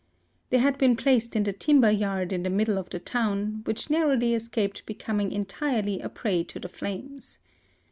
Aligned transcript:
They 0.49 0.57
had 0.57 0.79
been 0.79 0.95
placed 0.95 1.35
in 1.35 1.43
the 1.43 1.53
timber 1.53 1.91
yard 1.91 2.33
in 2.33 2.41
the 2.41 2.49
middle 2.49 2.79
of 2.79 2.89
the 2.89 2.97
town, 2.97 3.61
which 3.65 3.91
narrowly 3.91 4.33
escaped 4.33 4.83
becom 4.87 5.21
ing 5.21 5.31
entirely 5.31 5.99
a 5.99 6.09
prey 6.09 6.43
to 6.45 6.59
the 6.59 6.69
flames. 6.69 7.37